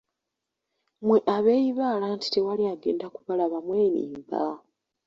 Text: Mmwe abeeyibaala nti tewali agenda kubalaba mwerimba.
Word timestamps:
Mmwe 1.01 1.17
abeeyibaala 1.35 2.05
nti 2.15 2.27
tewali 2.33 2.63
agenda 2.73 3.05
kubalaba 3.15 3.57
mwerimba. 3.65 4.41